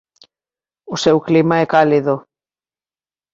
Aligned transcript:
O 0.93 0.95
seu 1.03 1.17
clima 1.27 1.55
é 1.63 1.65
cálido. 1.73 2.15